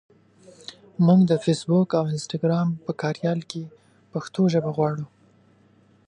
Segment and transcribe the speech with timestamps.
[1.05, 3.63] مونږ د فېسبوک او انسټګرام په کاریال کې
[4.11, 5.05] پښتو ژبه غواړو.